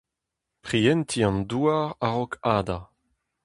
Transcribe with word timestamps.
Prientiñ 0.63 1.23
an 1.29 1.37
douar 1.49 1.83
a-raok 2.05 2.33
hadañ. 2.45 2.83